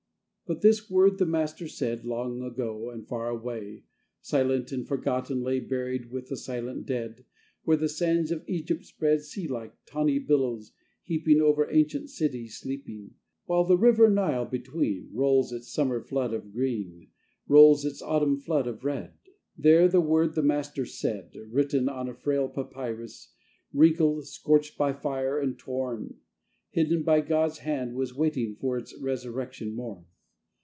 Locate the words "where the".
7.63-7.87